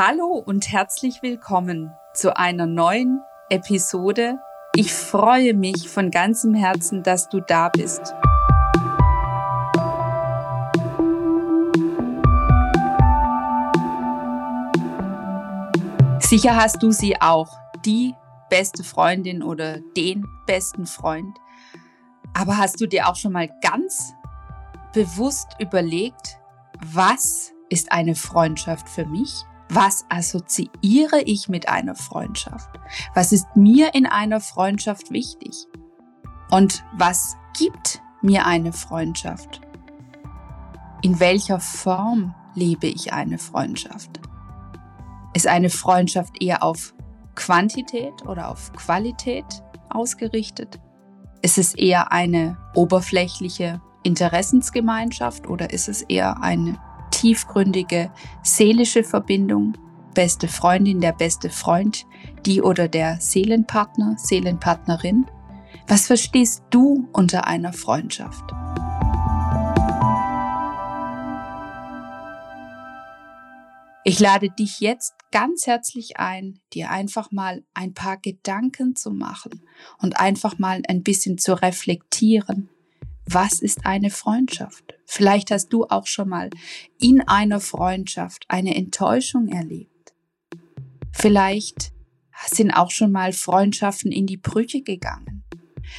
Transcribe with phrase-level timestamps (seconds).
[0.00, 4.38] Hallo und herzlich willkommen zu einer neuen Episode.
[4.76, 8.14] Ich freue mich von ganzem Herzen, dass du da bist.
[16.20, 18.14] Sicher hast du sie auch, die
[18.50, 21.36] beste Freundin oder den besten Freund.
[22.34, 24.12] Aber hast du dir auch schon mal ganz
[24.94, 26.38] bewusst überlegt,
[26.86, 29.44] was ist eine Freundschaft für mich?
[29.70, 32.70] Was assoziiere ich mit einer Freundschaft?
[33.14, 35.66] Was ist mir in einer Freundschaft wichtig?
[36.50, 39.60] Und was gibt mir eine Freundschaft?
[41.02, 44.20] In welcher Form lebe ich eine Freundschaft?
[45.34, 46.94] Ist eine Freundschaft eher auf
[47.34, 49.44] Quantität oder auf Qualität
[49.90, 50.80] ausgerichtet?
[51.42, 56.80] Ist es eher eine oberflächliche Interessensgemeinschaft oder ist es eher eine
[57.18, 58.12] tiefgründige
[58.44, 59.76] seelische Verbindung,
[60.14, 62.06] beste Freundin, der beste Freund,
[62.46, 65.26] die oder der Seelenpartner, Seelenpartnerin?
[65.88, 68.44] Was verstehst du unter einer Freundschaft?
[74.04, 79.66] Ich lade dich jetzt ganz herzlich ein, dir einfach mal ein paar Gedanken zu machen
[79.98, 82.70] und einfach mal ein bisschen zu reflektieren.
[83.30, 84.94] Was ist eine Freundschaft?
[85.04, 86.48] Vielleicht hast du auch schon mal
[86.98, 90.14] in einer Freundschaft eine Enttäuschung erlebt.
[91.12, 91.92] Vielleicht
[92.46, 95.44] sind auch schon mal Freundschaften in die Brüche gegangen.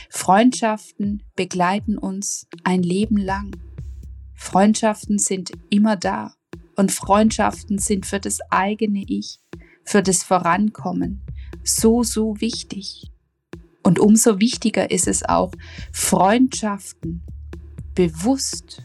[0.10, 3.56] Freundschaften begleiten uns ein Leben lang.
[4.34, 6.34] Freundschaften sind immer da
[6.78, 9.40] und Freundschaften sind für das eigene Ich,
[9.84, 11.22] für das Vorankommen
[11.64, 13.12] so, so wichtig.
[13.90, 15.52] Und umso wichtiger ist es auch,
[15.92, 17.24] Freundschaften
[17.96, 18.84] bewusst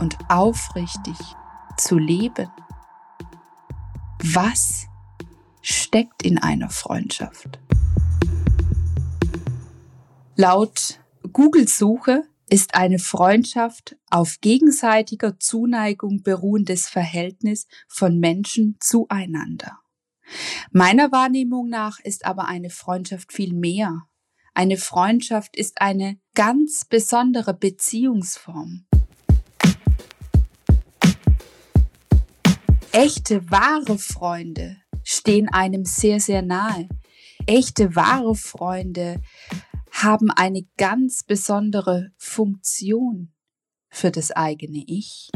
[0.00, 1.18] und aufrichtig
[1.76, 2.48] zu leben.
[4.22, 4.86] Was
[5.60, 7.58] steckt in einer Freundschaft?
[10.36, 11.00] Laut
[11.34, 19.80] Google-Suche ist eine Freundschaft auf gegenseitiger Zuneigung beruhendes Verhältnis von Menschen zueinander.
[20.70, 24.06] Meiner Wahrnehmung nach ist aber eine Freundschaft viel mehr.
[24.56, 28.86] Eine Freundschaft ist eine ganz besondere Beziehungsform.
[32.90, 36.88] Echte, wahre Freunde stehen einem sehr, sehr nahe.
[37.44, 39.20] Echte, wahre Freunde
[39.90, 43.34] haben eine ganz besondere Funktion
[43.90, 45.28] für das eigene Ich.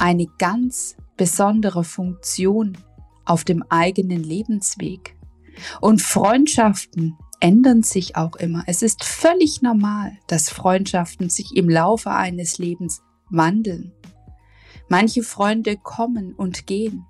[0.00, 2.76] Eine ganz besondere Funktion
[3.24, 5.16] auf dem eigenen Lebensweg.
[5.80, 8.64] Und Freundschaften ändern sich auch immer.
[8.66, 13.92] Es ist völlig normal, dass Freundschaften sich im Laufe eines Lebens wandeln.
[14.88, 17.04] Manche Freunde kommen und gehen.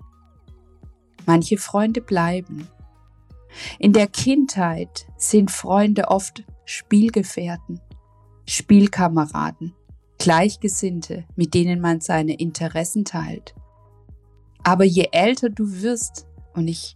[1.25, 2.67] Manche Freunde bleiben.
[3.79, 7.79] In der Kindheit sind Freunde oft Spielgefährten,
[8.45, 9.73] Spielkameraden,
[10.17, 13.55] Gleichgesinnte, mit denen man seine Interessen teilt.
[14.63, 16.95] Aber je älter du wirst, und ich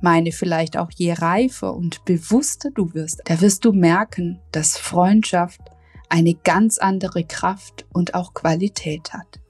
[0.00, 5.60] meine vielleicht auch je reifer und bewusster du wirst, da wirst du merken, dass Freundschaft
[6.08, 9.40] eine ganz andere Kraft und auch Qualität hat.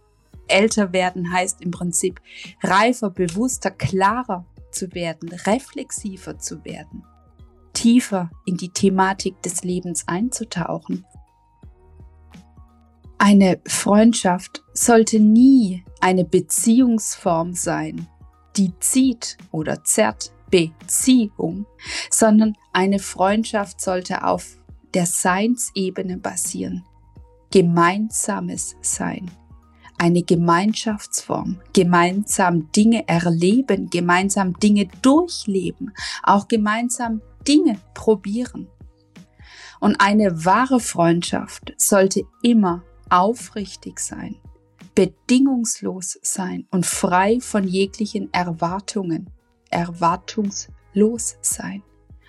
[0.49, 2.21] Älter werden heißt im Prinzip
[2.63, 7.05] reifer, bewusster, klarer zu werden, reflexiver zu werden,
[7.73, 11.05] tiefer in die Thematik des Lebens einzutauchen.
[13.19, 18.07] Eine Freundschaft sollte nie eine Beziehungsform sein,
[18.57, 21.67] die zieht oder zerrt Beziehung,
[22.11, 24.59] sondern eine Freundschaft sollte auf
[24.95, 26.85] der Seinsebene basieren,
[27.51, 29.31] gemeinsames Sein,
[29.99, 35.93] eine Gemeinschaftsform, gemeinsam Dinge erleben, gemeinsam Dinge durchleben,
[36.23, 38.69] auch gemeinsam Dinge probieren.
[39.81, 44.37] Und eine wahre Freundschaft sollte immer aufrichtig sein,
[44.95, 49.31] bedingungslos sein und frei von jeglichen Erwartungen,
[49.71, 51.83] erwartungslos sein.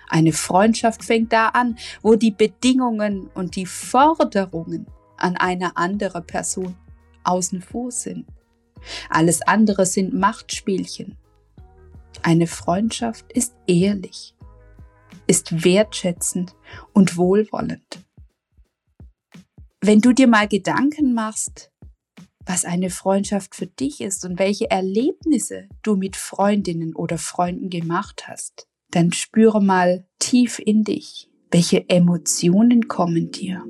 [0.08, 6.74] Eine Freundschaft fängt da an, wo die Bedingungen und die Forderungen an eine andere Person
[7.22, 8.26] außen vor sind.
[9.08, 11.16] Alles andere sind Machtspielchen.
[12.22, 14.34] Eine Freundschaft ist ehrlich,
[15.26, 16.56] ist wertschätzend
[16.92, 18.04] und wohlwollend.
[19.80, 21.69] Wenn du dir mal Gedanken machst,
[22.50, 28.24] was eine Freundschaft für dich ist und welche Erlebnisse du mit Freundinnen oder Freunden gemacht
[28.26, 33.62] hast, dann spüre mal tief in dich, welche Emotionen kommen dir.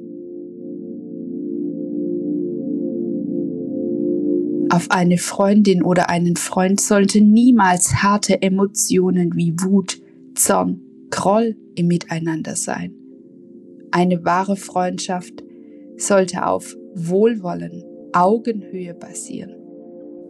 [4.71, 10.01] Auf eine Freundin oder einen Freund sollten niemals harte Emotionen wie Wut,
[10.35, 10.81] Zorn,
[11.11, 12.95] Groll im Miteinander sein.
[13.91, 15.45] Eine wahre Freundschaft
[15.99, 19.55] sollte auf Wohlwollen, Augenhöhe basieren.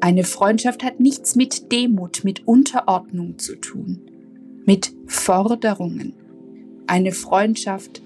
[0.01, 4.01] Eine Freundschaft hat nichts mit Demut, mit Unterordnung zu tun,
[4.65, 6.15] mit Forderungen.
[6.87, 8.03] Eine Freundschaft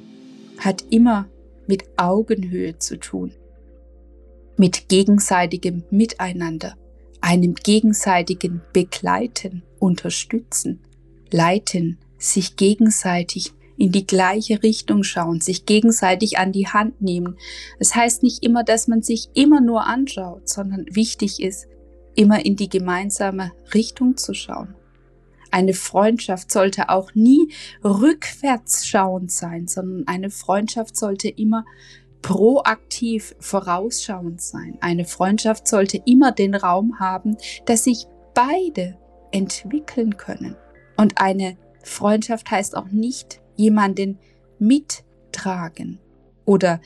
[0.58, 1.28] hat immer
[1.66, 3.32] mit Augenhöhe zu tun,
[4.56, 6.76] mit gegenseitigem Miteinander,
[7.20, 10.80] einem gegenseitigen Begleiten, Unterstützen,
[11.30, 17.36] Leiten, sich gegenseitig in die gleiche Richtung schauen, sich gegenseitig an die Hand nehmen.
[17.78, 21.66] Es das heißt nicht immer, dass man sich immer nur anschaut, sondern wichtig ist,
[22.14, 24.74] immer in die gemeinsame Richtung zu schauen.
[25.50, 27.52] Eine Freundschaft sollte auch nie
[27.84, 31.64] rückwärts schauend sein, sondern eine Freundschaft sollte immer
[32.22, 34.78] proaktiv vorausschauend sein.
[34.80, 37.36] Eine Freundschaft sollte immer den Raum haben,
[37.66, 38.98] dass sich beide
[39.30, 40.56] entwickeln können.
[40.96, 44.18] Und eine Freundschaft heißt auch nicht jemanden
[44.58, 45.98] mittragen
[46.44, 46.80] oder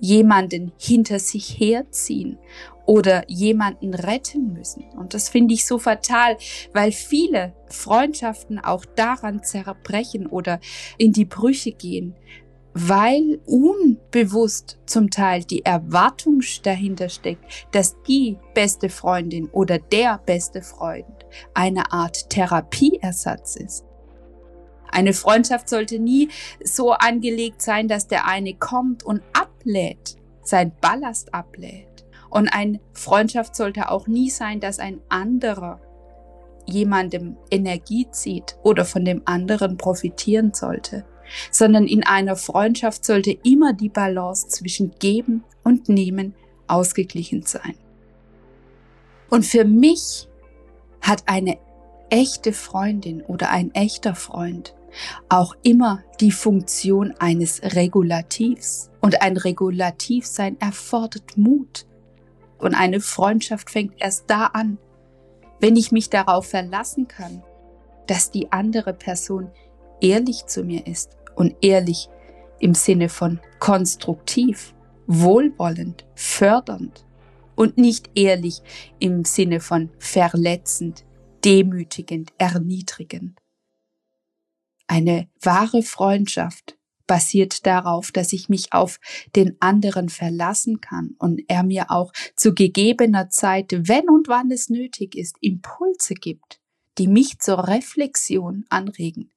[0.00, 2.38] jemanden hinter sich herziehen
[2.86, 4.84] oder jemanden retten müssen.
[4.96, 6.36] Und das finde ich so fatal,
[6.72, 10.58] weil viele Freundschaften auch daran zerbrechen oder
[10.98, 12.14] in die Brüche gehen,
[12.74, 20.62] weil unbewusst zum Teil die Erwartung dahinter steckt, dass die beste Freundin oder der beste
[20.62, 21.06] Freund
[21.54, 23.84] eine Art Therapieersatz ist.
[24.92, 26.28] Eine Freundschaft sollte nie
[26.62, 32.04] so angelegt sein, dass der eine kommt und ablädt, sein Ballast ablädt.
[32.28, 35.80] Und eine Freundschaft sollte auch nie sein, dass ein anderer
[36.66, 41.04] jemandem Energie zieht oder von dem anderen profitieren sollte,
[41.50, 46.34] sondern in einer Freundschaft sollte immer die Balance zwischen Geben und Nehmen
[46.66, 47.74] ausgeglichen sein.
[49.30, 50.28] Und für mich
[51.00, 51.58] hat eine
[52.10, 54.74] echte Freundin oder ein echter Freund
[55.28, 58.90] auch immer die Funktion eines Regulativs.
[59.00, 61.86] Und ein Regulativsein erfordert Mut.
[62.58, 64.78] Und eine Freundschaft fängt erst da an,
[65.60, 67.42] wenn ich mich darauf verlassen kann,
[68.06, 69.50] dass die andere Person
[70.00, 72.08] ehrlich zu mir ist und ehrlich
[72.58, 74.74] im Sinne von konstruktiv,
[75.06, 77.04] wohlwollend, fördernd
[77.56, 78.62] und nicht ehrlich
[78.98, 81.04] im Sinne von verletzend,
[81.44, 83.41] demütigend, erniedrigend.
[84.92, 89.00] Eine wahre Freundschaft basiert darauf, dass ich mich auf
[89.34, 94.68] den anderen verlassen kann und er mir auch zu gegebener Zeit, wenn und wann es
[94.68, 96.60] nötig ist, Impulse gibt,
[96.98, 99.32] die mich zur Reflexion anregen,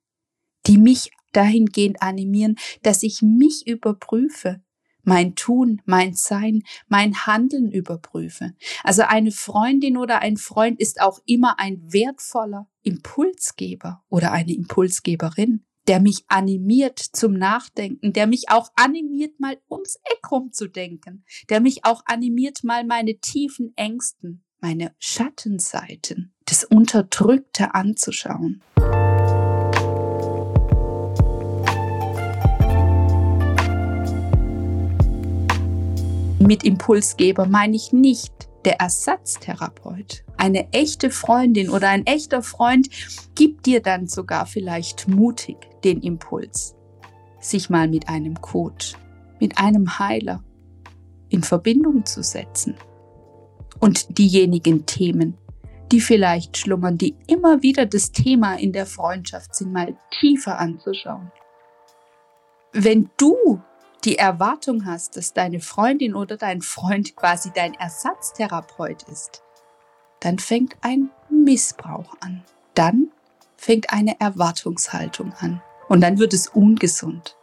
[0.67, 4.61] die mich dahingehend animieren, dass ich mich überprüfe,
[5.03, 8.55] mein Tun, mein Sein, mein Handeln überprüfe.
[8.83, 15.65] Also eine Freundin oder ein Freund ist auch immer ein wertvoller Impulsgeber oder eine Impulsgeberin,
[15.87, 21.83] der mich animiert zum Nachdenken, der mich auch animiert, mal ums Eck rumzudenken, der mich
[21.83, 28.61] auch animiert, mal meine tiefen Ängsten, meine Schattenseiten, das Unterdrückte anzuschauen.
[36.39, 40.23] Mit Impulsgeber meine ich nicht der Ersatztherapeut.
[40.38, 42.89] Eine echte Freundin oder ein echter Freund
[43.35, 46.75] gibt dir dann sogar vielleicht mutig den Impuls,
[47.39, 48.95] sich mal mit einem Coach,
[49.39, 50.43] mit einem Heiler
[51.29, 52.75] in Verbindung zu setzen
[53.79, 55.38] und diejenigen Themen,
[55.91, 61.31] die vielleicht schlummern, die immer wieder das Thema in der Freundschaft sind, mal tiefer anzuschauen.
[62.74, 63.62] Wenn du
[64.05, 69.41] die Erwartung hast, dass deine Freundin oder dein Freund quasi dein Ersatztherapeut ist,
[70.19, 72.43] dann fängt ein Missbrauch an.
[72.75, 73.09] Dann
[73.57, 75.62] fängt eine Erwartungshaltung an.
[75.88, 77.35] Und dann wird es ungesund.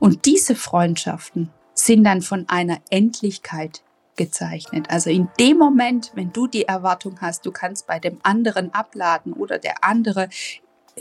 [0.00, 3.82] Und diese Freundschaften sind dann von einer Endlichkeit
[4.16, 4.88] gezeichnet.
[4.88, 9.34] Also in dem Moment, wenn du die Erwartung hast, du kannst bei dem anderen abladen
[9.34, 10.30] oder der andere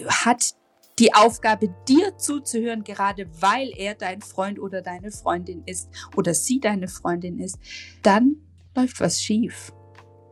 [0.07, 0.55] hat
[0.99, 6.59] die Aufgabe, dir zuzuhören, gerade weil er dein Freund oder deine Freundin ist oder sie
[6.59, 7.59] deine Freundin ist,
[8.01, 8.37] dann
[8.75, 9.73] läuft was schief.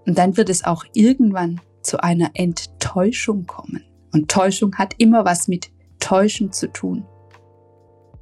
[0.06, 3.84] Und dann wird es auch irgendwann zu einer Enttäuschung kommen.
[4.14, 7.06] Und Täuschung hat immer was mit Täuschen zu tun.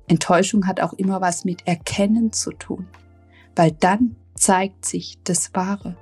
[0.08, 2.88] Enttäuschung hat auch immer was mit Erkennen zu tun,
[3.56, 5.98] weil dann zeigt sich das Wahre.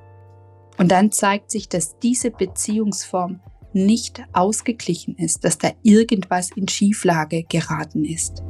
[0.77, 3.41] Und dann zeigt sich, dass diese Beziehungsform
[3.73, 8.43] nicht ausgeglichen ist, dass da irgendwas in Schieflage geraten ist.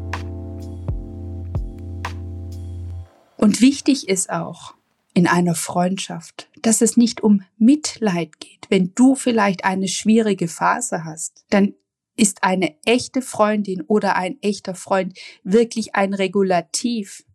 [3.38, 4.76] Und wichtig ist auch,
[5.14, 8.68] in einer Freundschaft, dass es nicht um Mitleid geht.
[8.70, 11.74] Wenn du vielleicht eine schwierige Phase hast, dann
[12.16, 17.26] ist eine echte Freundin oder ein echter Freund wirklich ein Regulativ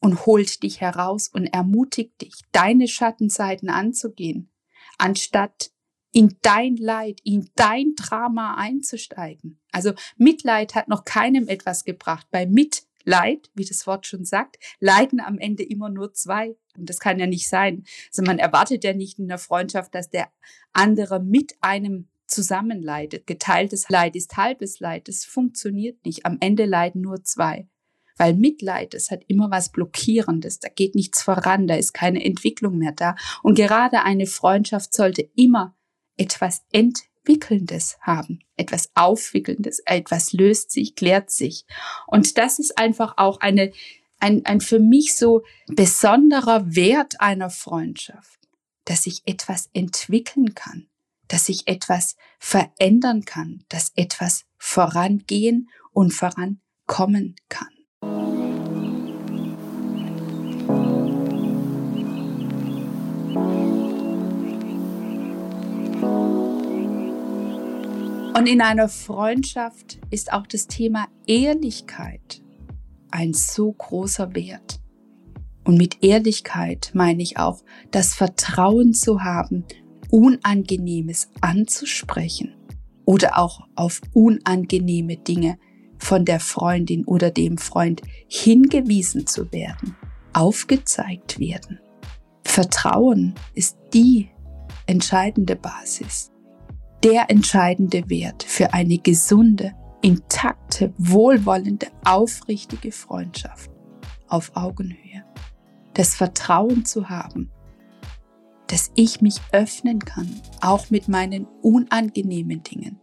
[0.00, 4.50] und holt dich heraus und ermutigt dich, deine Schattenseiten anzugehen,
[4.98, 5.70] anstatt
[6.14, 9.58] in dein Leid, in dein Drama einzusteigen.
[9.72, 12.28] Also Mitleid hat noch keinem etwas gebracht.
[12.30, 16.56] Bei Mitleid, wie das Wort schon sagt, leiden am Ende immer nur zwei.
[16.78, 17.84] Und das kann ja nicht sein.
[18.10, 20.28] Also man erwartet ja nicht in der Freundschaft, dass der
[20.72, 23.26] andere mit einem zusammenleidet.
[23.26, 25.08] Geteiltes Leid ist halbes Leid.
[25.08, 26.24] Das funktioniert nicht.
[26.24, 27.68] Am Ende leiden nur zwei.
[28.16, 32.78] Weil Mitleid, das hat immer was Blockierendes, da geht nichts voran, da ist keine Entwicklung
[32.78, 33.16] mehr da.
[33.42, 35.74] Und gerade eine Freundschaft sollte immer
[36.16, 41.64] etwas Entwickelndes haben, etwas Aufwickelndes, etwas löst sich, klärt sich.
[42.06, 43.72] Und das ist einfach auch eine,
[44.20, 48.38] ein, ein für mich so besonderer Wert einer Freundschaft,
[48.84, 50.88] dass sich etwas entwickeln kann,
[51.28, 58.43] dass sich etwas verändern kann, dass etwas vorangehen und vorankommen kann.
[68.36, 72.42] Und in einer Freundschaft ist auch das Thema Ehrlichkeit
[73.12, 74.80] ein so großer Wert.
[75.62, 77.62] Und mit Ehrlichkeit meine ich auch
[77.92, 79.64] das Vertrauen zu haben,
[80.10, 82.56] Unangenehmes anzusprechen
[83.04, 85.56] oder auch auf unangenehme Dinge
[85.98, 89.96] von der Freundin oder dem Freund hingewiesen zu werden,
[90.32, 91.78] aufgezeigt werden.
[92.42, 94.28] Vertrauen ist die
[94.86, 96.32] entscheidende Basis,
[97.04, 103.70] der entscheidende Wert für eine gesunde, intakte, wohlwollende, aufrichtige Freundschaft
[104.26, 105.22] auf Augenhöhe.
[105.92, 107.50] Das Vertrauen zu haben,
[108.68, 112.98] dass ich mich öffnen kann, auch mit meinen unangenehmen Dingen.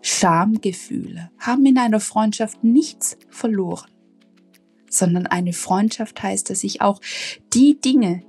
[0.00, 3.90] Schamgefühle haben in einer Freundschaft nichts verloren,
[4.88, 7.00] sondern eine Freundschaft heißt, dass ich auch
[7.52, 8.22] die Dinge,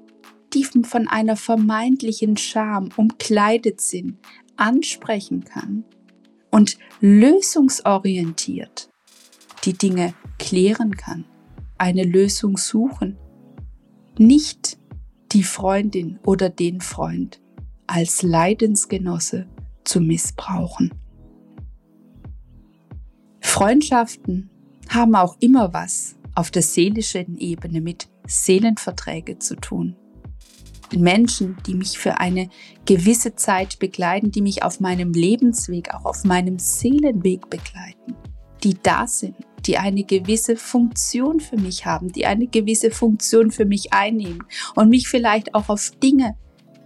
[0.53, 4.17] die von einer vermeintlichen Scham umkleidet sind,
[4.59, 5.83] ansprechen kann
[6.51, 8.89] und lösungsorientiert
[9.65, 11.25] die Dinge klären kann,
[11.77, 13.17] eine Lösung suchen,
[14.17, 14.77] nicht
[15.31, 17.41] die Freundin oder den Freund
[17.87, 19.47] als Leidensgenosse
[19.83, 20.93] zu missbrauchen.
[23.41, 24.49] Freundschaften
[24.89, 29.95] haben auch immer was auf der seelischen Ebene mit Seelenverträge zu tun.
[30.97, 32.49] Menschen, die mich für eine
[32.85, 38.15] gewisse Zeit begleiten, die mich auf meinem Lebensweg, auch auf meinem Seelenweg begleiten,
[38.63, 43.65] die da sind, die eine gewisse Funktion für mich haben, die eine gewisse Funktion für
[43.65, 44.43] mich einnehmen
[44.75, 46.35] und mich vielleicht auch auf Dinge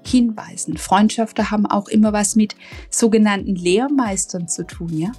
[0.06, 0.78] hinweisen.
[0.78, 2.56] Freundschaften haben auch immer was mit
[2.90, 5.12] sogenannten Lehrmeistern zu tun, ja?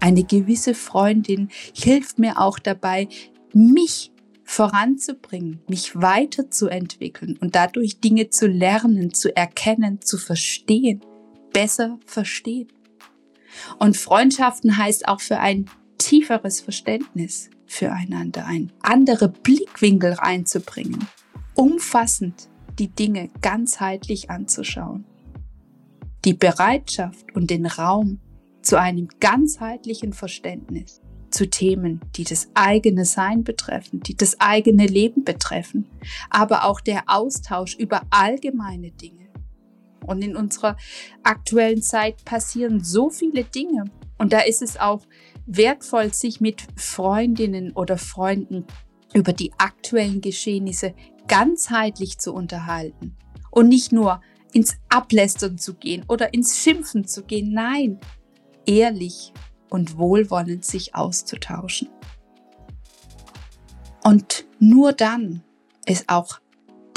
[0.00, 3.08] Eine gewisse Freundin hilft mir auch dabei,
[3.52, 4.11] mich
[4.52, 11.00] voranzubringen, mich weiterzuentwickeln und dadurch Dinge zu lernen, zu erkennen, zu verstehen,
[11.54, 12.68] besser verstehen.
[13.78, 21.08] Und Freundschaften heißt auch für ein tieferes Verständnis füreinander, ein andere Blickwinkel reinzubringen,
[21.54, 25.06] umfassend die Dinge ganzheitlich anzuschauen.
[26.26, 28.20] Die Bereitschaft und den Raum
[28.60, 31.00] zu einem ganzheitlichen Verständnis
[31.32, 35.88] zu Themen, die das eigene Sein betreffen, die das eigene Leben betreffen,
[36.30, 39.28] aber auch der Austausch über allgemeine Dinge.
[40.06, 40.76] Und in unserer
[41.22, 43.84] aktuellen Zeit passieren so viele Dinge.
[44.18, 45.02] Und da ist es auch
[45.46, 48.66] wertvoll, sich mit Freundinnen oder Freunden
[49.14, 50.94] über die aktuellen Geschehnisse
[51.28, 53.16] ganzheitlich zu unterhalten.
[53.50, 54.20] Und nicht nur
[54.52, 57.52] ins Ablästern zu gehen oder ins Schimpfen zu gehen.
[57.52, 57.98] Nein,
[58.66, 59.32] ehrlich
[59.72, 61.88] und wohlwollend sich auszutauschen.
[64.04, 65.42] Und nur dann
[65.86, 66.40] ist auch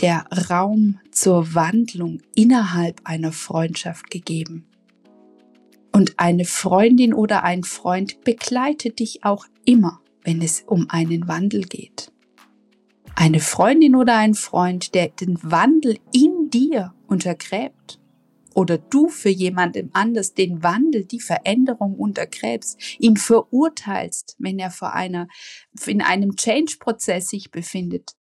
[0.02, 4.68] der Raum zur Wandlung innerhalb einer Freundschaft gegeben.
[5.94, 11.62] Und eine Freundin oder ein Freund begleitet dich auch immer, wenn es um einen Wandel
[11.62, 12.12] geht.
[13.16, 18.02] Eine Freundin oder ein Freund, der den Wandel in dir untergräbt
[18.56, 24.94] oder du für jemandem anders den Wandel, die Veränderung untergräbst, ihn verurteilst, wenn er vor
[24.94, 25.28] einer,
[25.86, 28.14] in einem Change-Prozess sich befindet,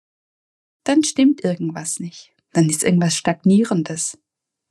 [0.84, 2.32] dann stimmt irgendwas nicht.
[2.54, 4.18] Dann ist irgendwas Stagnierendes.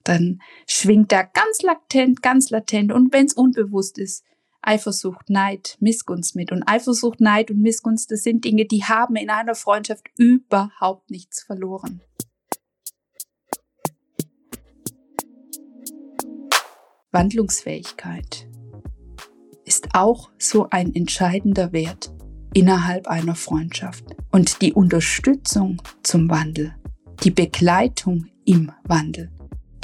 [0.04, 4.26] Dann schwingt er ganz latent, ganz latent und wenn es unbewusst ist,
[4.64, 6.52] Eifersucht, Neid, Missgunst mit.
[6.52, 11.44] Und Eifersucht, Neid und Missgunst, das sind Dinge, die haben in einer Freundschaft überhaupt nichts
[11.44, 12.02] verloren.
[17.12, 18.48] Wandlungsfähigkeit
[19.66, 22.14] ist auch so ein entscheidender Wert
[22.54, 24.06] innerhalb einer Freundschaft.
[24.32, 26.74] Und die Unterstützung zum Wandel,
[27.24, 29.30] die Begleitung im Wandel,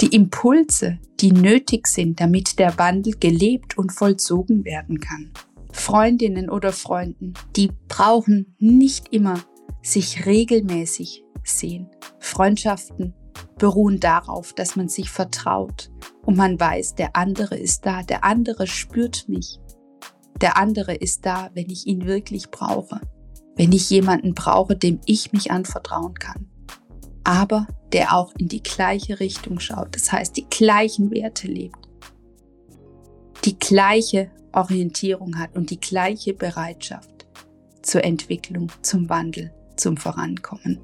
[0.00, 5.30] die Impulse, die nötig sind, damit der Wandel gelebt und vollzogen werden kann.
[5.70, 9.40] Freundinnen oder Freunden, die brauchen nicht immer
[9.82, 11.90] sich regelmäßig sehen.
[12.20, 13.14] Freundschaften
[13.58, 15.90] beruhen darauf, dass man sich vertraut
[16.24, 19.58] und man weiß, der andere ist da, der andere spürt mich,
[20.40, 23.00] der andere ist da, wenn ich ihn wirklich brauche,
[23.56, 26.48] wenn ich jemanden brauche, dem ich mich anvertrauen kann,
[27.24, 31.88] aber der auch in die gleiche Richtung schaut, das heißt die gleichen Werte lebt,
[33.44, 37.26] die gleiche Orientierung hat und die gleiche Bereitschaft
[37.82, 40.80] zur Entwicklung, zum Wandel, zum Vorankommen.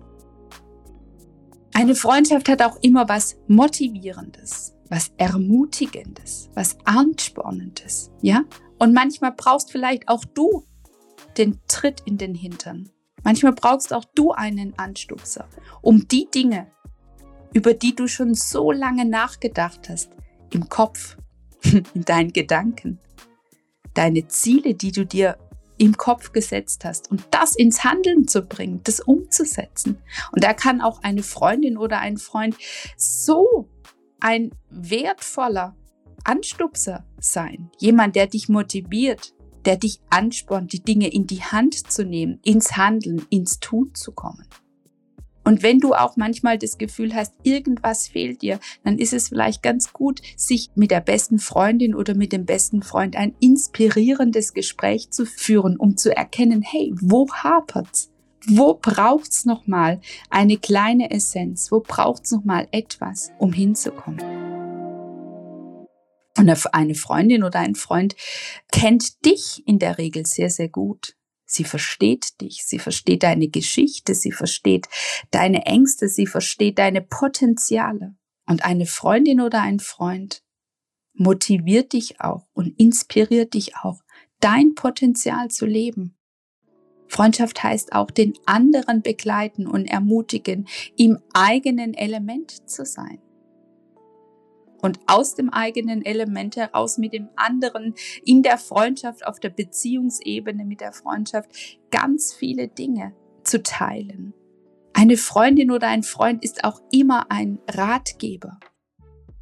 [1.76, 8.45] Eine Freundschaft hat auch immer was Motivierendes, was Ermutigendes, was Anspornendes, ja?
[8.78, 10.64] Und manchmal brauchst vielleicht auch du
[11.37, 12.90] den Tritt in den Hintern.
[13.25, 15.49] Manchmal brauchst auch du einen Anstupser,
[15.83, 16.71] um die Dinge,
[17.52, 20.12] über die du schon so lange nachgedacht hast,
[20.52, 21.16] im Kopf,
[21.64, 23.00] in deinen Gedanken,
[23.95, 25.38] deine Ziele, die du dir
[25.76, 29.99] im Kopf gesetzt hast und das ins Handeln zu bringen, das umzusetzen.
[30.33, 32.57] Und da kann auch eine Freundin oder ein Freund
[32.97, 33.69] so
[34.21, 35.76] ein wertvoller
[36.25, 37.71] Anstupser sein.
[37.78, 42.76] Jemand, der dich motiviert, der dich anspornt, die Dinge in die Hand zu nehmen, ins
[42.76, 44.47] Handeln, ins Tun zu kommen.
[45.45, 49.63] Und wenn du auch manchmal das Gefühl hast, irgendwas fehlt dir, dann ist es vielleicht
[49.63, 55.11] ganz gut, sich mit der besten Freundin oder mit dem besten Freund ein inspirierendes Gespräch
[55.11, 58.11] zu führen, um zu erkennen, hey, wo hapert's?
[58.47, 61.73] Wo braucht's noch mal eine kleine Essenz?
[61.73, 64.21] Wo braucht's noch mal etwas, um hinzukommen?
[66.37, 68.17] Und eine Freundin oder ein Freund
[68.73, 71.15] kennt dich in der Regel sehr, sehr gut.
[71.54, 74.88] Sie versteht dich, sie versteht deine Geschichte, sie versteht
[75.30, 78.17] deine Ängste, sie versteht deine Potenziale.
[78.45, 80.43] Und eine Freundin oder ein Freund
[81.12, 84.02] motiviert dich auch und inspiriert dich auch,
[84.40, 86.17] dein Potenzial zu leben.
[87.06, 93.24] Freundschaft heißt auch den anderen begleiten und ermutigen, im eigenen Element zu sein
[94.84, 100.66] und aus dem eigenen Element heraus mit dem anderen in der Freundschaft, auf der Beziehungsebene
[100.66, 101.50] mit der Freundschaft
[101.90, 104.34] ganz viele Dinge zu teilen.
[104.92, 108.60] Eine Freundin oder ein Freund ist auch immer ein Ratgeber.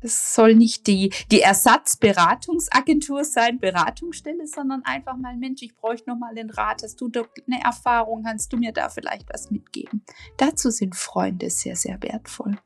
[0.00, 6.18] Es soll nicht die, die Ersatzberatungsagentur sein, Beratungsstelle, sondern einfach mal, Mensch, ich bräuchte noch
[6.18, 6.82] mal den Rat.
[6.84, 8.22] Hast du doch eine Erfahrung?
[8.22, 10.04] Kannst du mir da vielleicht was mitgeben?
[10.36, 12.58] Dazu sind Freunde sehr, sehr wertvoll.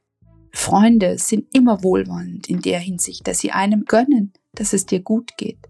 [0.56, 5.36] Freunde sind immer wohlwollend in der Hinsicht, dass sie einem gönnen, dass es dir gut
[5.36, 5.68] geht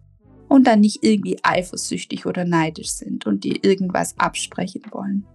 [0.48, 5.26] und dann nicht irgendwie eifersüchtig oder neidisch sind und dir irgendwas absprechen wollen.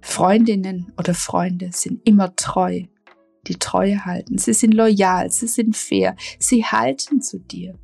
[0.00, 2.84] Freundinnen oder Freunde sind immer treu,
[3.46, 4.38] die Treue halten.
[4.38, 7.78] Sie sind loyal, sie sind fair, sie halten zu dir.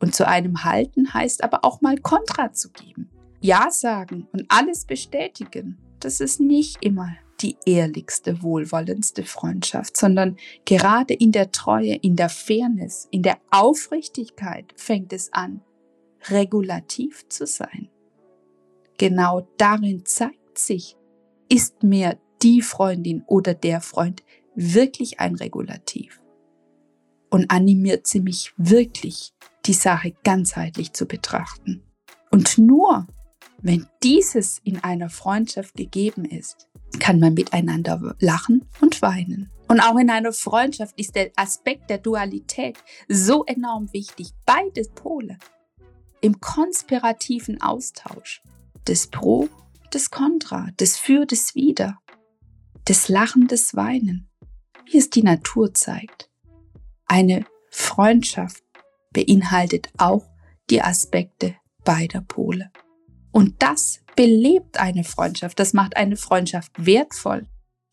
[0.00, 3.10] Und zu einem Halten heißt aber auch mal Kontra zu geben.
[3.40, 11.14] Ja sagen und alles bestätigen, das ist nicht immer die ehrlichste, wohlwollendste Freundschaft, sondern gerade
[11.14, 15.60] in der Treue, in der Fairness, in der Aufrichtigkeit fängt es an,
[16.28, 17.88] regulativ zu sein.
[18.98, 20.96] Genau darin zeigt sich,
[21.48, 24.22] ist mir die Freundin oder der Freund
[24.54, 26.20] wirklich ein Regulativ
[27.30, 29.32] und animiert sie mich wirklich,
[29.66, 31.82] die Sache ganzheitlich zu betrachten.
[32.30, 33.06] Und nur
[33.62, 36.68] wenn dieses in einer Freundschaft gegeben ist,
[36.98, 39.50] kann man miteinander lachen und weinen.
[39.68, 42.76] Und auch in einer Freundschaft ist der Aspekt der Dualität
[43.08, 44.30] so enorm wichtig.
[44.44, 45.38] Beide Pole.
[46.20, 48.42] Im konspirativen Austausch.
[48.86, 49.48] Des Pro,
[49.92, 51.98] des Contra, des Für, des Wider.
[52.88, 54.28] Des Lachen, des Weinen.
[54.90, 56.30] Wie es die Natur zeigt.
[57.06, 58.62] Eine Freundschaft
[59.12, 60.26] beinhaltet auch
[60.70, 62.70] die Aspekte beider Pole.
[63.32, 65.58] Und das belebt eine Freundschaft.
[65.58, 67.46] Das macht eine Freundschaft wertvoll,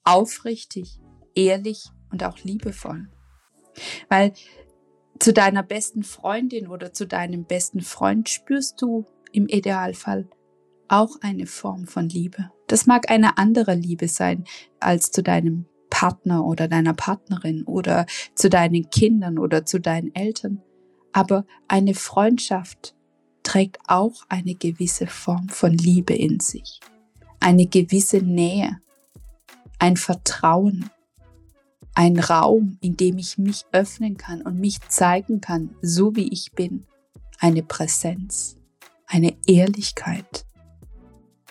[0.03, 0.99] aufrichtig,
[1.35, 3.09] ehrlich und auch liebevoll.
[4.09, 4.33] Weil
[5.19, 10.27] zu deiner besten Freundin oder zu deinem besten Freund spürst du im Idealfall
[10.87, 12.51] auch eine Form von Liebe.
[12.67, 14.45] Das mag eine andere Liebe sein
[14.79, 18.05] als zu deinem Partner oder deiner Partnerin oder
[18.35, 20.61] zu deinen Kindern oder zu deinen Eltern.
[21.13, 22.95] Aber eine Freundschaft
[23.43, 26.79] trägt auch eine gewisse Form von Liebe in sich,
[27.39, 28.79] eine gewisse Nähe,
[29.79, 30.89] ein Vertrauen,
[31.93, 36.51] ein Raum, in dem ich mich öffnen kann und mich zeigen kann, so wie ich
[36.53, 36.85] bin,
[37.39, 38.57] eine Präsenz,
[39.07, 40.45] eine Ehrlichkeit.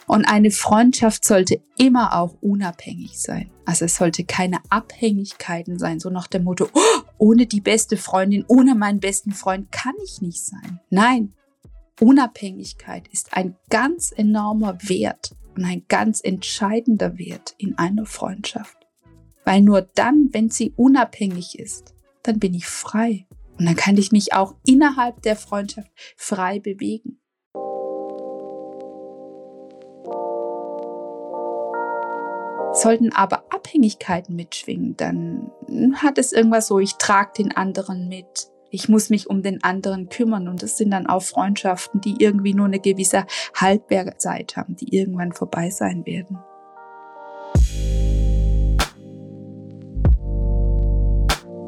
[0.06, 3.50] Und eine Freundschaft sollte immer auch unabhängig sein.
[3.64, 8.44] Also es sollte keine Abhängigkeiten sein, so nach dem Motto, oh, ohne die beste Freundin,
[8.48, 10.80] ohne meinen besten Freund kann ich nicht sein.
[10.90, 11.32] Nein,
[12.00, 18.78] Unabhängigkeit ist ein ganz enormer Wert und ein ganz entscheidender Wert in einer Freundschaft.
[19.44, 23.26] Weil nur dann, wenn sie unabhängig ist, dann bin ich frei.
[23.58, 27.18] Und dann kann ich mich auch innerhalb der Freundschaft frei bewegen.
[32.72, 35.50] Sollten aber Abhängigkeiten mitschwingen, dann
[35.94, 38.49] hat es irgendwas so, ich trage den anderen mit.
[38.72, 42.54] Ich muss mich um den anderen kümmern und das sind dann auch Freundschaften, die irgendwie
[42.54, 46.38] nur eine gewisse Halbwertzeit haben, die irgendwann vorbei sein werden.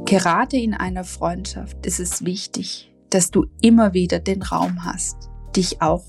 [0.07, 5.83] Gerade in einer Freundschaft ist es wichtig, dass du immer wieder den Raum hast, dich
[5.83, 6.05] auch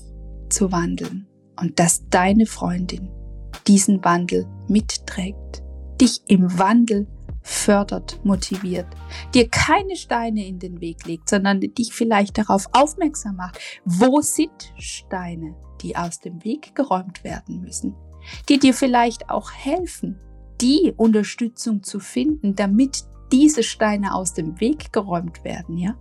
[0.48, 1.26] zu wandeln
[1.60, 3.08] und dass deine Freundin
[3.66, 5.62] diesen Wandel mitträgt,
[6.00, 7.08] dich im Wandel
[7.44, 8.86] fördert, motiviert,
[9.34, 14.72] dir keine Steine in den Weg legt, sondern dich vielleicht darauf aufmerksam macht, wo sind
[14.78, 17.94] Steine, die aus dem Weg geräumt werden müssen,
[18.48, 20.18] die dir vielleicht auch helfen,
[20.62, 25.96] die Unterstützung zu finden, damit diese Steine aus dem Weg geräumt werden, ja?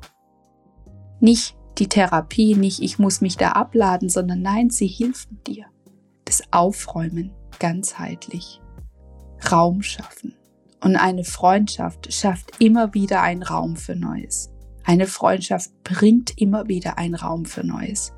[1.19, 5.65] Nicht die Therapie, nicht ich muss mich da abladen, sondern nein, sie hilft dir.
[6.23, 8.61] Das Aufräumen ganzheitlich.
[9.51, 10.35] Raum schaffen.
[10.83, 14.51] Und eine Freundschaft schafft immer wieder einen Raum für Neues.
[14.83, 18.11] Eine Freundschaft bringt immer wieder einen Raum für Neues.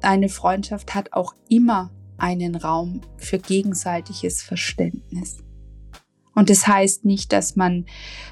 [0.00, 5.38] Eine Freundschaft hat auch immer einen Raum für gegenseitiges Verständnis.
[6.36, 7.86] Und das heißt nicht, dass man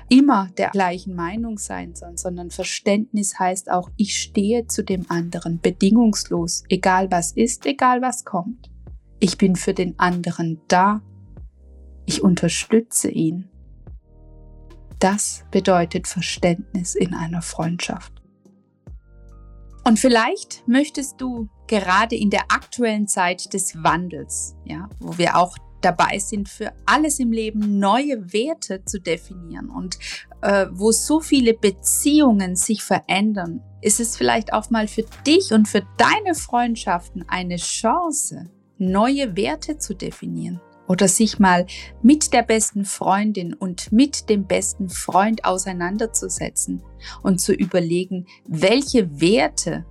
[0.09, 5.61] immer der gleichen Meinung sein soll, sondern Verständnis heißt auch, ich stehe zu dem anderen
[5.61, 8.71] bedingungslos, egal was ist, egal was kommt.
[9.19, 11.01] Ich bin für den anderen da.
[12.07, 13.49] Ich unterstütze ihn.
[14.99, 18.13] Das bedeutet Verständnis in einer Freundschaft.
[19.85, 25.57] Und vielleicht möchtest du gerade in der aktuellen Zeit des Wandels, ja, wo wir auch
[25.81, 29.99] dabei sind, für alles im Leben neue Werte zu definieren und
[30.43, 35.67] äh, wo so viele Beziehungen sich verändern, ist es vielleicht auch mal für dich und
[35.67, 41.67] für deine Freundschaften eine Chance, neue Werte zu definieren oder sich mal
[42.03, 46.83] mit der besten Freundin und mit dem besten Freund auseinanderzusetzen
[47.23, 49.85] und zu überlegen, welche Werte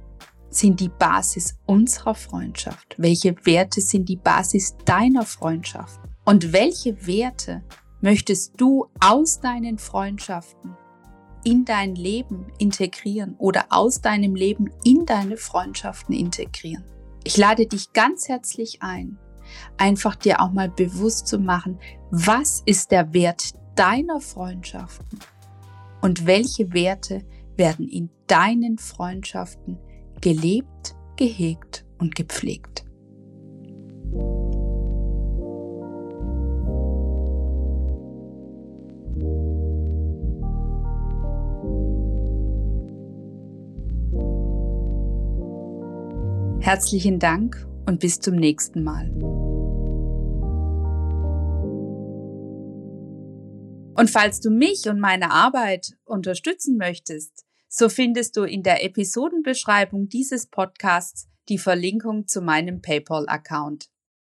[0.49, 2.95] sind die Basis unserer Freundschaft?
[2.97, 5.99] Welche Werte sind die Basis deiner Freundschaft?
[6.25, 7.63] Und welche Werte
[8.01, 10.75] möchtest du aus deinen Freundschaften
[11.43, 16.83] in dein Leben integrieren oder aus deinem Leben in deine Freundschaften integrieren?
[17.23, 19.17] Ich lade dich ganz herzlich ein,
[19.77, 21.79] einfach dir auch mal bewusst zu machen,
[22.11, 25.19] was ist der Wert deiner Freundschaften
[26.01, 27.23] und welche Werte
[27.57, 29.77] werden in deinen Freundschaften
[30.19, 32.85] gelebt, gehegt und gepflegt.
[46.61, 49.09] Herzlichen Dank und bis zum nächsten Mal.
[53.95, 60.09] Und falls du mich und meine Arbeit unterstützen möchtest, so findest du in der Episodenbeschreibung
[60.09, 63.89] dieses Podcasts die Verlinkung zu meinem PayPal-Account.